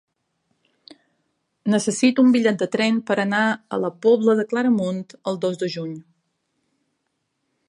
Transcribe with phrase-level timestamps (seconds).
[1.73, 3.45] Necessito un bitllet de tren per anar
[3.77, 5.97] a la Pobla de Claramunt el dos de juny.